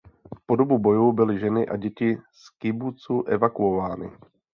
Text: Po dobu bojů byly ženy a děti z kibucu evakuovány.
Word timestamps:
Po 0.45 0.55
dobu 0.55 0.79
bojů 0.79 1.11
byly 1.11 1.39
ženy 1.39 1.67
a 1.67 1.77
děti 1.77 2.17
z 2.31 2.49
kibucu 2.49 3.23
evakuovány. 3.23 4.11